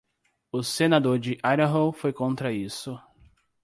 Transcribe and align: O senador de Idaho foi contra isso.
O 0.51 0.63
senador 0.63 1.19
de 1.19 1.37
Idaho 1.45 1.91
foi 1.91 2.11
contra 2.11 2.51
isso. 2.51 2.99